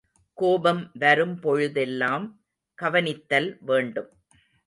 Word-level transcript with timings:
கோபம் 0.37 0.91
வரும் 0.93 1.35
பொழுதெல்லாம் 1.39 2.25
கவனித்தல் 2.77 3.57
வேண்டும். 3.61 4.09